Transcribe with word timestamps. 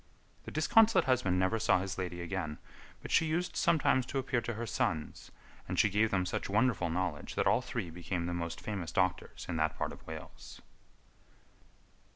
The 0.45 0.51
disconsolate 0.51 1.05
husband 1.05 1.37
never 1.37 1.59
saw 1.59 1.77
his 1.79 1.99
lady 1.99 2.21
again, 2.21 2.57
but 3.03 3.11
she 3.11 3.27
used 3.27 3.55
sometimes 3.55 4.03
to 4.07 4.17
appear 4.17 4.41
to 4.41 4.55
her 4.55 4.65
sons, 4.65 5.29
and 5.67 5.77
she 5.77 5.91
gave 5.91 6.09
them 6.09 6.25
such 6.25 6.49
wonderful 6.49 6.89
knowledge 6.89 7.35
that 7.35 7.45
all 7.45 7.61
three 7.61 7.91
became 7.91 8.25
the 8.25 8.33
most 8.33 8.59
famous 8.59 8.91
doctors 8.91 9.45
in 9.47 9.57
that 9.57 9.77
part 9.77 9.93
of 9.93 10.01
Wales. 10.07 10.59